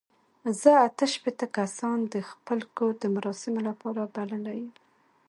[0.61, 4.71] زه اته شپېته کسان د خپل کور د مراسمو لپاره بللي یم.